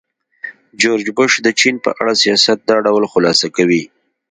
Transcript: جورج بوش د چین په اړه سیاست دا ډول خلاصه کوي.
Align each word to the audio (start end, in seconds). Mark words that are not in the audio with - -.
جورج 0.81 1.05
بوش 1.17 1.31
د 1.41 1.47
چین 1.59 1.75
په 1.85 1.89
اړه 1.99 2.13
سیاست 2.23 2.57
دا 2.69 2.77
ډول 2.85 3.03
خلاصه 3.13 3.47
کوي. 3.55 3.83